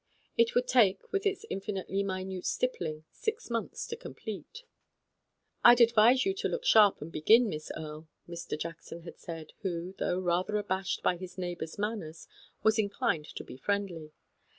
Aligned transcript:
It 0.35 0.55
would 0.55 0.67
take, 0.67 1.11
with 1.11 1.27
its 1.27 1.45
infinitely 1.51 2.01
minute 2.01 2.47
stippling, 2.47 3.03
six 3.11 3.51
months 3.51 3.85
to 3.85 3.95
complete." 3.95 4.63
I'd 5.63 5.79
advise 5.79 6.25
you 6.25 6.33
to 6.37 6.47
look 6.47 6.65
sharp 6.65 7.03
and 7.03 7.11
begin, 7.11 7.47
Miss 7.47 7.69
Erie," 7.77 8.07
said 8.33 8.57
Mr. 8.57 8.59
Jackson, 8.59 9.07
who, 9.59 9.93
though 9.99 10.17
rather 10.17 10.57
abashed 10.57 11.03
by 11.03 11.17
his 11.17 11.37
neighbour's 11.37 11.77
manners, 11.77 12.27
was 12.63 12.79
inclined 12.79 13.25
to 13.27 13.43
be 13.43 13.57
friendly. 13.57 14.11